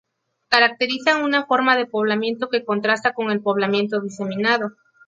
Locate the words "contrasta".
2.65-3.13